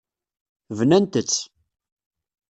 Bnant-tt. 0.77 1.39